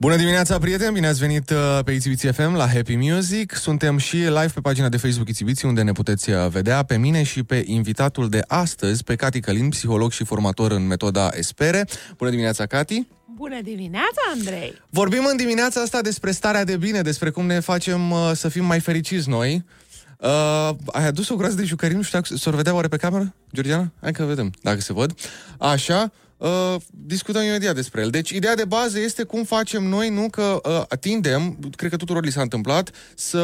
[0.00, 0.92] Bună dimineața, prieteni!
[0.92, 3.54] Bine ați venit uh, pe Itzibiții FM la Happy Music.
[3.54, 7.22] Suntem și live pe pagina de Facebook Itzibiții, unde ne puteți uh, vedea pe mine
[7.22, 11.84] și pe invitatul de astăzi, pe Cati Călin, psiholog și formator în metoda Espere.
[12.16, 13.06] Bună dimineața, Cati!
[13.34, 14.82] Bună dimineața, Andrei!
[14.90, 18.64] Vorbim în dimineața asta despre starea de bine, despre cum ne facem uh, să fim
[18.64, 19.64] mai fericiți noi.
[20.18, 23.34] Uh, ai adus o groază de jucării, nu știu dacă s-o vedea oare pe cameră,
[23.52, 23.92] Georgiana?
[24.00, 25.14] Hai că vedem, dacă se văd.
[25.58, 28.10] Așa, uh, discutăm imediat despre el.
[28.10, 32.24] Deci, ideea de bază este cum facem noi, nu că uh, atindem, cred că tuturor
[32.24, 33.42] li s-a întâmplat, să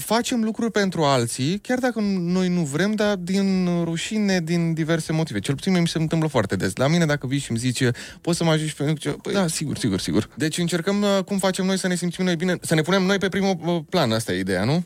[0.00, 5.38] facem lucruri pentru alții, chiar dacă noi nu vrem, dar din rușine, din diverse motive.
[5.38, 6.76] Cel puțin mi se întâmplă foarte des.
[6.76, 7.90] La mine, dacă vii și îmi zice,
[8.20, 9.16] poți să mă ajungi pe mine?
[9.22, 10.28] Păi da, sigur, sigur, sigur.
[10.34, 13.18] Deci încercăm uh, cum facem noi să ne simțim noi bine, să ne punem noi
[13.18, 14.84] pe primul uh, plan, asta e ideea, nu?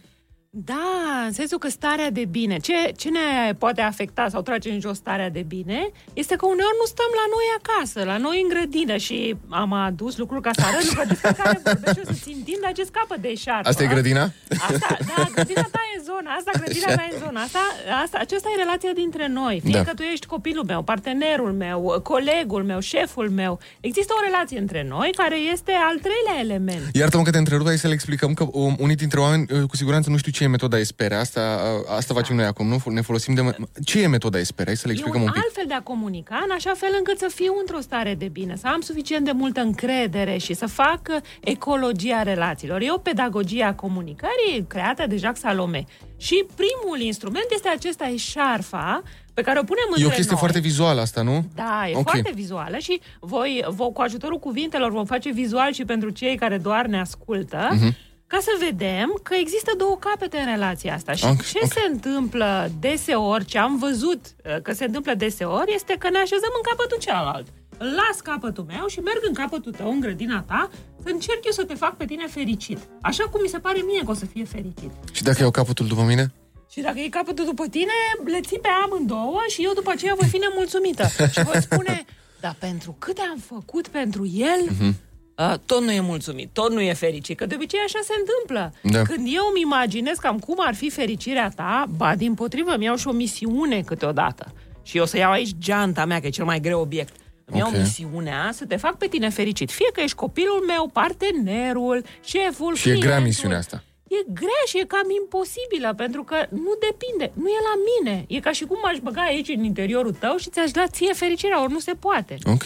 [0.56, 4.80] Da, în sensul că starea de bine, ce, ce ne poate afecta sau trage în
[4.80, 8.48] jos starea de bine, este că uneori nu stăm la noi acasă, la noi în
[8.48, 12.62] grădină și am adus lucruri ca să arăt că despre care vorbești o să-ți întind
[12.72, 13.68] acest capăt de șarpă.
[13.68, 14.24] Asta e grădina?
[14.68, 16.96] Asta, da, grădina ta e în zona asta, grădina Așa.
[16.96, 17.62] ta e în zona asta,
[18.02, 18.16] asta.
[18.20, 19.56] Aceasta e relația dintre noi.
[19.64, 19.84] Fie da.
[19.88, 23.52] că tu ești copilul meu, partenerul meu, colegul meu, șeful meu.
[23.80, 26.84] Există o relație între noi care este al treilea element.
[26.92, 29.76] Iartă-mă că te întrerup, hai să le explicăm că um, unii dintre oameni uh, cu
[29.76, 31.14] siguranță nu știu ce e metoda Espere.
[31.14, 31.60] Asta,
[31.96, 32.82] asta facem noi acum, nu?
[32.86, 33.56] Ne folosim de...
[33.84, 34.66] Ce e metoda Espere?
[34.66, 35.42] Hai să le explicăm un, un pic.
[35.44, 38.66] altfel de a comunica, în așa fel încât să fiu într-o stare de bine, să
[38.66, 41.00] am suficient de multă încredere și să fac
[41.40, 42.80] ecologia relațiilor.
[42.80, 45.84] E o pedagogie a comunicării creată de Jacques Salome.
[46.16, 49.02] Și primul instrument este acesta, e șarfa,
[49.34, 50.38] pe care o punem între E o chestie noi.
[50.38, 51.44] foarte vizuală asta, nu?
[51.54, 52.02] Da, e okay.
[52.02, 56.58] foarte vizuală și voi, voi, cu ajutorul cuvintelor, vom face vizual și pentru cei care
[56.58, 57.68] doar ne ascultă.
[57.72, 61.12] Uh-huh ca să vedem că există două capete în relația asta.
[61.12, 61.70] Și okay, ce okay.
[61.76, 66.52] se întâmplă deseori, ce am văzut uh, că se întâmplă deseori, este că ne așezăm
[66.58, 67.46] în capătul celălalt.
[67.78, 70.70] Îl las capătul meu și merg în capătul tău, în grădina ta,
[71.02, 72.78] să încerc eu să te fac pe tine fericit.
[73.00, 74.90] Așa cum mi se pare mie că o să fie fericit.
[75.12, 76.32] Și dacă iau capătul după mine?
[76.70, 80.28] Și dacă e capătul după tine, le ții pe amândouă și eu după aceea voi
[80.28, 81.06] fi nemulțumită.
[81.34, 82.04] și voi spune,
[82.40, 85.03] dar pentru cât am făcut pentru el, uh-huh
[85.38, 88.72] uh, tot nu e mulțumit, tot nu e fericit, că de obicei așa se întâmplă.
[88.82, 89.02] Da.
[89.02, 92.96] Când eu îmi imaginez cam cum ar fi fericirea ta, ba, din potrivă, îmi iau
[92.96, 94.52] și o misiune câteodată.
[94.82, 97.14] Și eu să iau aici geanta mea, că e cel mai greu obiect.
[97.44, 97.72] Îmi okay.
[97.72, 99.70] iau misiunea să te fac pe tine fericit.
[99.70, 103.04] Fie că ești copilul meu, partenerul, șeful, Și clientul.
[103.04, 103.82] e grea misiunea asta.
[104.08, 108.24] E grea și e cam imposibilă, pentru că nu depinde, nu e la mine.
[108.28, 111.62] E ca și cum m-aș băga aici în interiorul tău și ți-aș da ție fericirea,
[111.62, 112.36] ori nu se poate.
[112.44, 112.64] Ok.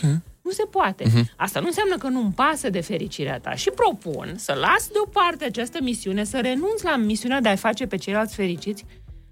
[0.48, 1.04] Nu se poate.
[1.04, 1.34] Uh-huh.
[1.36, 3.54] Asta nu înseamnă că nu-mi pasă de fericirea ta.
[3.54, 7.96] Și propun să las deoparte această misiune, să renunț la misiunea de a face pe
[7.96, 8.84] ceilalți fericiți,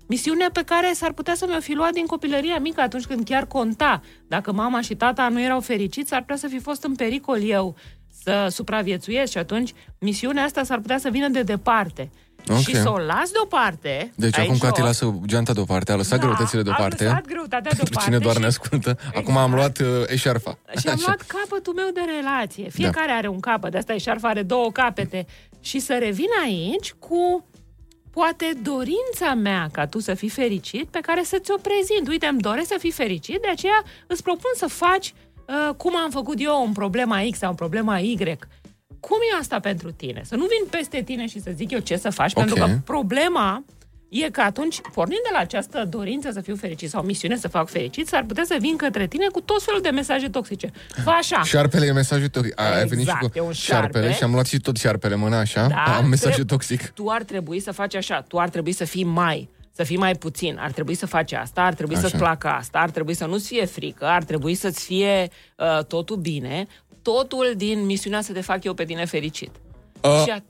[0.06, 3.46] misiunea pe care s-ar putea să mi-o fi luat din copilăria mică atunci când chiar
[3.46, 4.02] conta.
[4.28, 7.76] Dacă mama și tata nu erau fericiți, ar putea să fi fost în pericol eu
[8.22, 12.10] să supraviețuiesc și atunci misiunea asta s-ar putea să vină de departe.
[12.48, 12.62] Okay.
[12.62, 14.12] Și să o las deoparte.
[14.14, 17.04] Deci acum Cati lasă geanta deoparte, a lăsat da, greutățile deoparte.
[17.04, 17.82] Am lăsat greutatea deoparte.
[17.82, 18.40] Pentru cine doar și...
[18.40, 18.90] ne ascultă.
[18.90, 19.16] Exact.
[19.16, 20.58] Acum am luat uh, eșarfa.
[20.78, 21.02] Și am Așa.
[21.06, 22.68] luat capătul meu de relație.
[22.68, 23.14] Fiecare da.
[23.14, 25.26] are un capăt, de asta eșarfa are două capete.
[25.60, 27.44] Și să revin aici cu
[28.10, 32.08] poate dorința mea ca tu să fii fericit, pe care să ți-o prezint.
[32.08, 35.14] Uite, îmi doresc să fii fericit, de aceea îți propun să faci
[35.46, 38.16] uh, cum am făcut eu în problema X sau în problema Y
[39.00, 40.22] cum e asta pentru tine?
[40.24, 42.44] Să nu vin peste tine și să zic eu ce să faci, okay.
[42.44, 43.64] pentru că problema
[44.08, 47.68] e că atunci, pornind de la această dorință să fiu fericit sau misiune să fac
[47.68, 50.70] fericit, s-ar putea să vin către tine cu tot felul de mesaje toxice.
[51.04, 51.42] Fă așa.
[51.52, 52.54] Șarpele e mesajul toxic.
[52.56, 53.52] exact, ai venit și cu un șarpe.
[53.52, 55.66] șarpele și am luat și tot șarpele mâna așa.
[55.66, 56.88] Da, am mesaj toxic.
[56.88, 58.24] Tu ar trebui să faci așa.
[58.28, 61.62] Tu ar trebui să fii mai să fii mai puțin, ar trebui să faci asta,
[61.62, 62.06] ar trebui Așa.
[62.06, 66.16] să-ți placă asta, ar trebui să nu-ți fie frică, ar trebui să-ți fie uh, totul
[66.16, 66.66] bine
[67.10, 69.50] totul din misiunea să te fac eu pe tine fericit.
[70.00, 70.42] Uh, și a...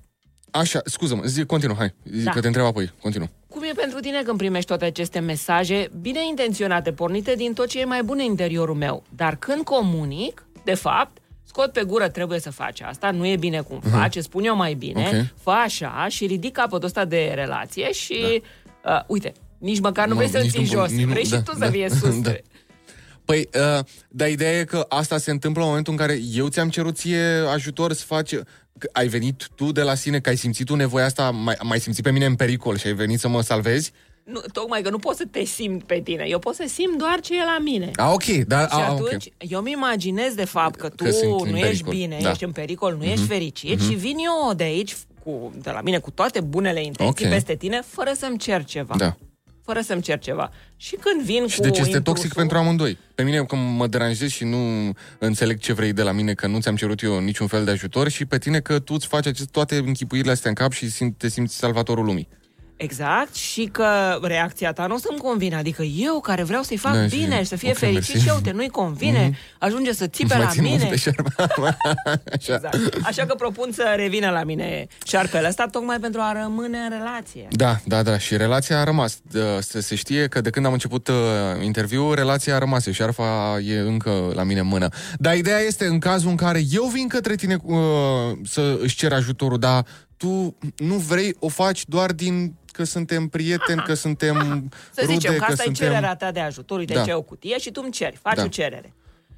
[0.50, 2.30] Așa, scuză-mă, zi, continuă, hai, zi, da.
[2.30, 3.26] că te întreb apoi, continuă.
[3.48, 7.80] Cum e pentru tine când primești toate aceste mesaje bine intenționate, pornite din tot ce
[7.80, 12.40] e mai bun în interiorul meu, dar când comunic, de fapt, scot pe gură, trebuie
[12.40, 13.90] să faci asta, nu e bine cum uh-huh.
[13.90, 15.32] faci, spun eu mai bine, okay.
[15.42, 18.42] fă așa și ridic capătul ăsta de relație și,
[18.82, 18.94] da.
[18.94, 21.72] uh, uite, nici măcar nu vrei să-l ții jos, vrei și da, tu da, să
[21.72, 22.20] fie sus.
[22.20, 22.32] Da.
[23.26, 26.68] Păi, uh, dar ideea e că asta se întâmplă în momentul în care eu ți-am
[26.68, 28.34] cerut ție ajutor să faci...
[28.92, 32.04] Ai venit tu de la sine, că ai simțit tu nevoia asta, mai, mai simțit
[32.04, 33.92] pe mine în pericol și ai venit să mă salvezi?
[34.24, 36.24] Nu, tocmai că nu pot să te simt pe tine.
[36.28, 37.90] Eu pot să simt doar ce e la mine.
[37.94, 38.24] A, ok.
[38.24, 39.32] Da, și a, atunci, okay.
[39.38, 42.30] eu mi imaginez de fapt că tu că nu ești bine, da.
[42.30, 43.12] ești în pericol, nu mm-hmm.
[43.12, 43.88] ești fericit mm-hmm.
[43.88, 47.38] și vin eu de aici, cu, de la mine, cu toate bunele intenții okay.
[47.38, 48.94] peste tine, fără să-mi cer ceva.
[48.96, 49.16] Da
[49.66, 50.50] fără să-mi cer ceva.
[50.76, 52.98] Și când vin Și cu deci este intrusul, toxic pentru amândoi.
[53.14, 56.60] Pe mine când mă deranjezi și nu înțeleg ce vrei de la mine, că nu
[56.60, 59.48] ți-am cerut eu niciun fel de ajutor și pe tine că tu îți faci acest,
[59.48, 62.28] toate închipuirile astea în cap și sim- te simți salvatorul lumii.
[62.78, 65.56] Exact, și că reacția ta nu o să-mi convine.
[65.56, 68.22] Adică eu care vreau să-i fac Da, și- bine și să fie ok, fericit mersi.
[68.22, 70.90] și eu, te nu-i convine, ajunge să țipe Mai la țin mult mine.
[70.90, 71.30] pe șerba.
[72.36, 72.54] Așa.
[72.54, 72.78] Exact.
[73.02, 77.46] Așa că propun să revină la mine șarpele ăsta tocmai pentru a rămâne în relație.
[77.50, 78.18] Da, da, da.
[78.18, 79.18] Și relația a rămas.
[79.30, 81.14] Da, Să se știe că de când am început uh,
[81.64, 82.86] interviul, relația a rămas.
[82.86, 84.88] Și arfa e încă la mine în mână.
[85.18, 87.76] Dar ideea este în cazul în care eu vin către tine uh,
[88.44, 89.84] să își cer ajutorul, dar
[90.16, 95.32] tu nu vrei, o faci doar din că suntem prieteni, că suntem Să rude, zicem
[95.32, 95.86] că că asta e suntem...
[95.88, 96.78] cererea ta de ajutor.
[96.78, 97.00] Uite, Da.
[97.00, 98.42] aici e o cutie și tu îmi ceri, faci Da.
[98.42, 98.94] o cerere.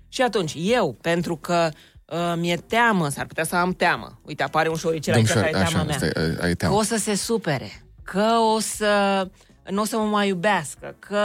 [0.08, 1.68] Și atunci, eu, pentru că
[2.04, 4.20] uh, mi-e teamă, s-ar putea să am teamă.
[4.24, 6.08] Uite, apare un șoricel aici Domnișoară, care e teama așa, mea.
[6.08, 6.74] asta e, ai Că teamă.
[6.76, 8.26] o să se supere, că
[8.56, 9.26] o să
[9.70, 11.22] nu o să mă mai iubească, că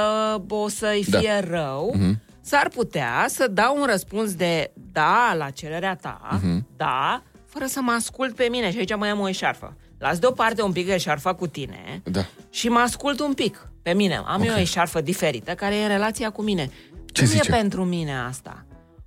[0.49, 1.19] o să-i Da.
[1.19, 2.21] fie rău, Mhm.
[2.41, 6.67] s-ar putea să dau un răspuns de da la cererea ta, Mhm.
[6.77, 7.23] da,
[7.53, 8.71] fără să mă ascult pe mine.
[8.71, 9.77] Și aici mai am o eșarfă.
[9.99, 12.25] Las deoparte un pic eșarfa cu tine Da.
[12.49, 14.15] și mă ascult un pic pe mine.
[14.25, 14.47] Am Ok.
[14.47, 16.69] eu o eșarfă diferită care e în relația cu mine.
[17.11, 17.51] Ce nu zice?
[17.51, 18.65] e pentru mine asta.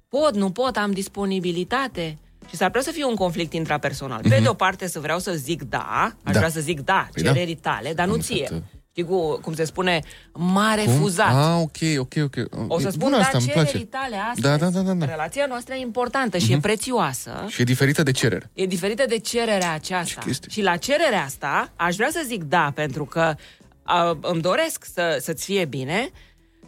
[0.09, 2.19] Pot, nu pot, am disponibilitate.
[2.49, 4.21] Și s-ar putea să fie un conflict intrapersonal.
[4.29, 6.33] Pe de o parte să vreau să zic da, aș Mhm.
[6.33, 6.39] Da.
[6.39, 7.33] vrea să zic da, Păi da.
[7.33, 8.45] cererii tale, dar nu Am ție.
[8.47, 10.01] făcut, uh, Știi cu, cum se spune,
[10.33, 10.85] m-a Cum?
[10.85, 11.35] refuzat.
[11.35, 12.49] Ah, ok, ok, ok.
[12.69, 13.87] O să E spun, bună da, asta, îmi cererii place.
[13.87, 14.41] tale astăzi.
[14.41, 15.05] Da, da, da, da, da.
[15.07, 17.45] Relația noastră e importantă și e prețioasă.
[17.49, 18.51] Și e diferită de cerere.
[18.55, 20.21] E diferită de cererea aceasta.
[20.21, 20.51] Ce chestie.
[20.51, 23.35] Și la cererea asta aș vrea să zic da, pentru că
[23.83, 26.11] a, îmi doresc să, să-ți fie bine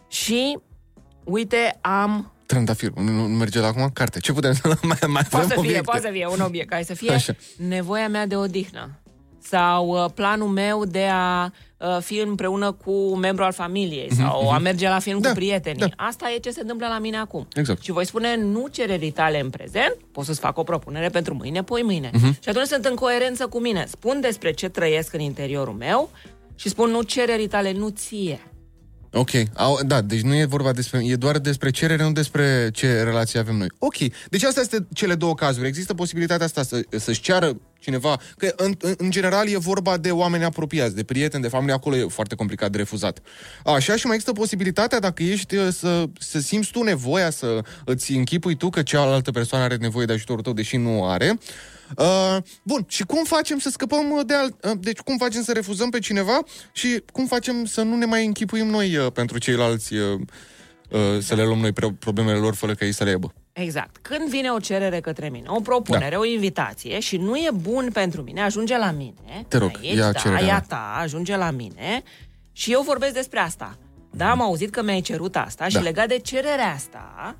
[0.07, 0.57] și,
[1.23, 2.31] uite, am...
[2.45, 3.89] Trandafir, nu, nu merge la acum?
[3.93, 4.19] Carte.
[4.19, 5.81] Ce putem să mai, mai Poate avem să fie, obiecte?
[5.81, 7.33] poate să fie un obiect, care să fie Așa.
[7.67, 8.89] nevoia mea de odihnă.
[9.43, 14.49] Sau uh, planul meu de a uh, fi împreună cu un membru al familiei sau
[14.51, 15.79] a merge la film Mhm, Da, cu prietenii.
[15.79, 15.87] da.
[15.95, 17.47] Asta e ce se întâmplă la mine acum.
[17.55, 17.83] Exact.
[17.83, 21.63] Și voi spune nu cererii tale în prezent, pot să-ți fac o propunere pentru mâine,
[21.63, 22.09] poi mâine.
[22.13, 22.37] Mhm.
[22.41, 23.85] Și atunci sunt în coerență cu mine.
[23.87, 26.09] Spun despre ce trăiesc în interiorul meu
[26.55, 28.39] și spun nu cererii tale, nu ție.
[29.11, 33.03] Ok, Au, da, deci nu e vorba despre, e doar despre cerere, nu despre ce
[33.03, 33.67] relație avem noi.
[33.77, 33.95] Ok,
[34.29, 35.67] deci astea sunt cele două cazuri.
[35.67, 40.11] Există posibilitatea asta să, să-și ceară cineva, că în, în, în general e vorba de
[40.11, 43.19] oameni apropiați, de prieteni, de familie, acolo e foarte complicat de refuzat.
[43.63, 48.11] Așa și mai există posibilitatea, dacă ești, uh, să, să simți tu nevoia, să îți
[48.11, 51.29] închipui tu că cealaltă persoană are nevoie de ajutorul tău, deși nu are.
[51.31, 51.77] Uh,
[52.63, 54.65] bun, și cum facem să scăpăm uh, de alt...
[54.65, 56.39] Uh, deci cum facem să refuzăm pe cineva
[56.71, 60.19] și cum facem să nu ne mai închipuim noi uh, pentru ceilalți uh,
[60.89, 63.33] uh, să le luăm noi pre- problemele lor fără ca ei să le aibă.
[63.53, 63.97] Exact.
[64.01, 66.17] Când vine o cerere către mine, o propunere, Da.
[66.19, 69.45] o invitație și nu e bun pentru mine, ajunge la mine.
[69.47, 70.65] Te rog, aici, ia da, cererea ia mea.
[70.67, 72.03] ta, ajunge la mine
[72.51, 73.77] și eu vorbesc despre asta.
[74.11, 75.79] Da, am auzit că mi-ai cerut asta și Da.
[75.81, 77.35] legat de cererea asta,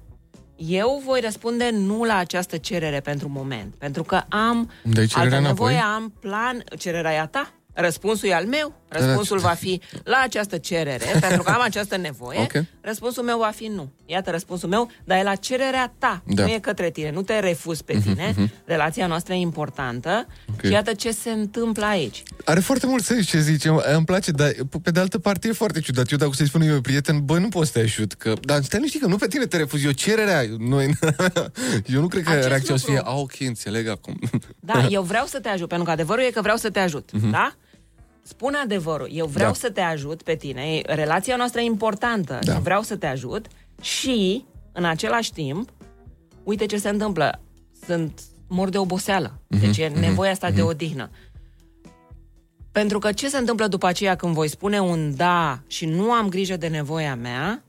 [0.68, 5.48] eu voi răspunde nu la această cerere pentru moment, pentru că am Dai cererea altă
[5.48, 5.74] înapoi?
[5.74, 7.54] nevoie, am plan, cererea e a ta.
[7.74, 12.40] Răspunsul e al meu, răspunsul va fi la această cerere, pentru că am această nevoie.
[12.40, 12.52] Ok.
[12.82, 13.92] Răspunsul meu va fi nu.
[14.06, 16.44] Iată răspunsul meu, dar e la cererea ta, Da.
[16.44, 18.36] nu e către tine, nu te refuz pe tine.
[18.66, 20.66] Relația noastră e importantă Ok.
[20.66, 22.24] și iată ce se întâmplă aici.
[22.46, 24.52] Are foarte mult sens ce zice, îmi place, dar
[24.84, 26.12] pe de altă parte e foarte ciudat.
[26.12, 28.34] Eu dacă să-i spun eu, prieten, bă, nu pot să te ajut, că...
[28.42, 30.86] Dar stai știi că nu pe tine te refuz, eu cererea, noi...
[31.94, 34.20] eu nu cred că Acest reacția o să fie, lucru- a, ok, înțeleg acum.
[34.60, 37.10] Da, eu vreau să te ajut, pentru că adevărul e că vreau să te ajut,
[37.32, 37.54] da?
[38.30, 39.60] Spun adevărul, eu vreau Mhm.
[39.62, 39.68] Da.
[39.68, 42.54] să te ajut pe tine, e- relația noastră e importantă Da.
[42.54, 43.46] și vreau să te ajut
[43.82, 45.70] și, în același timp,
[46.44, 47.42] uite ce se întâmplă,
[47.86, 51.10] sunt mor de oboseală, Mhm, deci e nevoia asta de odihnă.
[52.72, 56.30] Pentru că ce se întâmplă după aceea când voi spune un da și nu am
[56.30, 57.64] grijă de nevoia mea,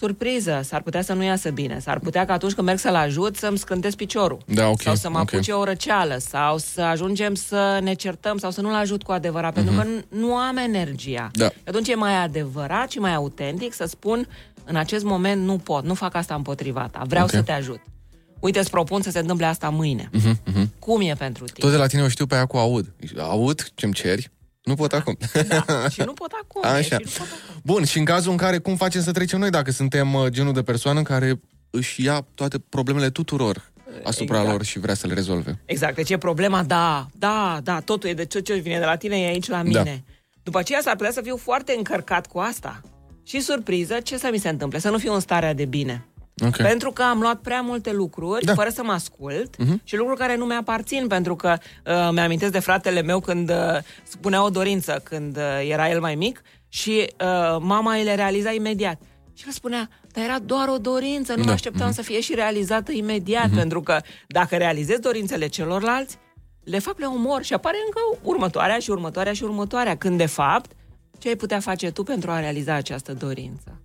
[0.00, 1.78] surpriză, s-ar putea să nu iasă bine.
[1.78, 4.38] S-ar putea că atunci când merg să-l ajut să-mi scântesc piciorul.
[4.46, 5.32] Da, ok, Sau să mă ok.
[5.32, 9.52] apuce o răceală, sau să ajungem să ne certăm, sau să nu-l ajut cu adevărat,
[9.54, 11.22] pentru că nu- nu am energia.
[11.32, 11.38] Mhm.
[11.38, 11.50] Da.
[11.66, 14.28] Atunci e mai adevărat și mai autentic să spun
[14.64, 17.30] în acest moment nu pot, nu fac asta împotriva ta, vreau Ok.
[17.30, 17.80] să te ajut.
[18.40, 20.10] Uite, îți propun să se întâmple asta mâine.
[20.78, 21.58] Cum e pentru tine?
[21.58, 22.92] Tot de la tine o știu pe aia cu aud.
[23.18, 24.30] Aud ce-mi ceri,
[24.62, 25.16] nu pot acum.
[25.48, 26.62] Da, și nu pot acum.
[26.64, 26.80] e, Așa.
[26.82, 27.49] Și nu pot acum.
[27.62, 30.52] Bun, și în cazul în care, cum facem să trecem noi dacă suntem uh, genul
[30.52, 31.40] de persoană care
[31.70, 33.68] își ia toate problemele tuturor
[34.04, 34.52] asupra Exact.
[34.56, 35.60] lor și vrea să le rezolve.
[35.64, 38.96] Exact, deci e problema, da, da, da, totul e de ce, ce vine de la
[38.96, 39.62] tine, e aici la Da.
[39.62, 40.04] mine.
[40.42, 42.80] După aceea s-ar putea să fiu foarte încărcat cu asta.
[43.22, 44.78] Și surpriză, ce să mi se întâmple?
[44.78, 46.04] Să nu fiu în starea de bine.
[46.44, 46.56] Ok.
[46.56, 48.54] Pentru că am luat prea multe lucruri Da.
[48.54, 53.02] fără să mă ascult și lucruri care nu mi-aparțin, pentru că uh, mi-amintesc de fratele
[53.02, 53.56] meu când uh,
[54.02, 58.52] spunea o dorință când uh, era el mai mic și uh, mama îi le realiza
[58.52, 59.00] imediat.
[59.34, 61.46] Și el spunea, dar era doar o dorință, nu Da.
[61.46, 66.18] mă așteptam să fie și realizată imediat, pentru că dacă realizezi dorințele celorlalți,
[66.64, 70.70] de fapt le omor și apare încă următoarea și următoarea și următoarea, când de fapt
[71.18, 73.80] ce ai putea face tu pentru a realiza această dorință?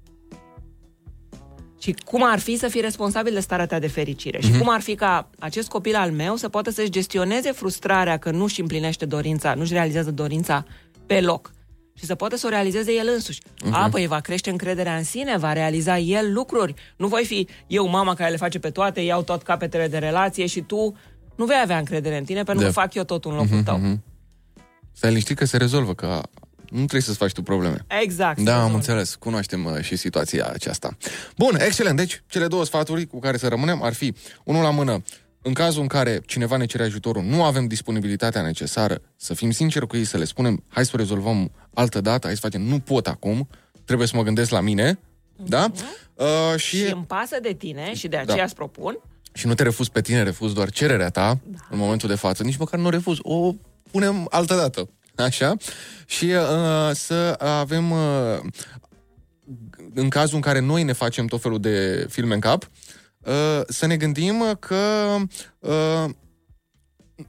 [1.79, 4.41] Și cum ar fi să fii responsabil de starea ta de fericire?
[4.41, 8.31] Și cum ar fi ca acest copil al meu să poată să-și gestioneze frustrarea că
[8.31, 10.65] nu-și împlinește dorința, nu-și realizează dorința
[11.05, 11.51] pe loc.
[11.97, 13.39] Și să poată să o realizeze el însuși.
[13.65, 13.81] Okay.
[13.83, 16.73] A, păi va crește încrederea în sine, va realiza el lucruri.
[16.97, 20.45] Nu voi fi eu mama care le face pe toate, iau tot capetele de relație
[20.45, 20.97] și tu
[21.35, 22.69] nu vei avea încredere în tine pentru Da.
[22.69, 23.99] că fac eu totul în locul tău.
[24.91, 26.21] Stai liniștit că se rezolvă, că
[26.69, 27.85] nu trebuie să-ți faci tu probleme.
[28.01, 28.39] Exact.
[28.39, 28.75] Da, am Rezolvă.
[28.75, 29.15] înțeles.
[29.15, 30.97] Cunoaștem uh, și situația aceasta.
[31.37, 31.97] Bun, excelent.
[31.97, 35.01] Deci, cele două sfaturi cu care să rămânem ar fi, unul la mână,
[35.47, 39.87] în cazul în care cineva ne cere ajutorul, nu avem disponibilitatea necesară, să fim sinceri
[39.87, 42.79] cu ei, să le spunem, hai să o rezolvăm altă dată, hai să facem, nu
[42.79, 43.47] pot acum,
[43.85, 44.99] trebuie să mă gândesc la mine,
[45.35, 45.71] da?
[46.13, 48.43] Uh, și, Și îmi pasă de tine și de aceea Da.
[48.43, 48.99] îți propun
[49.33, 52.57] și nu te refuz pe tine, refuz doar cererea ta în momentul de față, nici
[52.57, 53.53] măcar nu o refuz, o
[53.91, 54.89] punem altă dată.
[55.15, 55.55] Așa?
[56.05, 58.39] Și uh, să avem, uh,
[59.93, 62.69] în cazul în care noi ne facem tot felul de filme în cap, uh,
[63.67, 65.15] să ne gândim că
[65.60, 66.05] uh,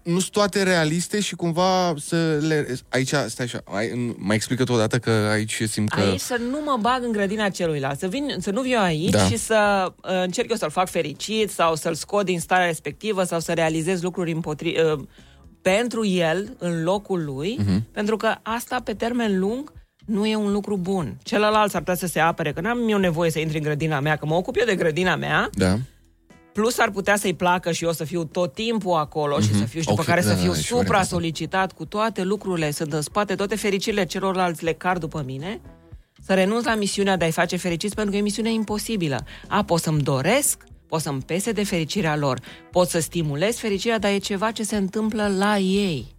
[0.03, 2.76] nu sunt toate realiste și cumva să le...
[2.88, 6.00] Aici, stai așa, mai, mai explică tu o dată că aici simt că...
[6.00, 9.26] Aici să nu mă bag în grădina celuilalt, să, vin, să nu viu aici Da.
[9.29, 13.41] și să uh, încerc eu să-l fac fericit sau să-l scot din starea respectivă sau
[13.41, 15.00] să realizez lucruri împotri, uh,
[15.62, 17.87] pentru el, în locul lui, Mhm.
[17.93, 19.73] pentru că asta pe termen lung
[20.06, 21.18] nu e un lucru bun.
[21.22, 24.16] Celălalt s-ar putea să se apere, că n-am eu nevoie să intri în grădina mea,
[24.16, 25.76] că mă ocup eu de grădina mea, Da.
[26.52, 29.80] plus ar putea să-i placă și eu să fiu tot timpul acolo și să fiu
[29.80, 31.04] și după Ok, care da, să da, fiu da, și varianta asta.
[31.04, 35.60] supra-solicitat cu toate lucrurile, să dă în spate toate fericirile celorlalți le car după mine,
[36.22, 39.25] să renunț la misiunea de a-i face fericiți pentru că e misiunea imposibilă.
[39.48, 44.10] A, pot să-mi doresc, pot să-mi pese de fericirea lor, pot să stimulez fericirea, dar
[44.10, 46.14] e ceva ce se întâmplă la ei.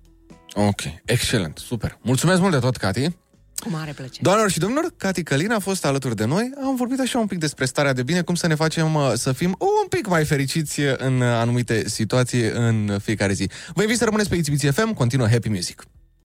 [0.54, 1.98] Ok, excelent, super.
[2.02, 3.16] Mulțumesc mult de tot, Cati.
[3.60, 4.20] Cu mare plăcere.
[4.22, 6.52] Doamnelor și domnilor, Cati Călin a fost alături de noi.
[6.64, 9.32] Am vorbit așa un pic despre starea de bine, cum să ne facem uh, să
[9.32, 13.50] fim un pic mai fericiți în uh, anumite situații în fiecare zi.
[13.74, 15.84] Vă invit să rămâneți pe ITBC FM, continuă Happy Music.